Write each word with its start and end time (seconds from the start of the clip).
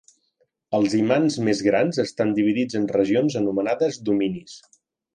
Els 0.77 0.95
imants 0.99 1.37
més 1.49 1.61
grans 1.69 2.03
estan 2.05 2.33
dividits 2.41 2.81
en 2.83 2.91
regions 2.97 3.41
anomenades 3.45 4.05
"dominis". 4.11 4.61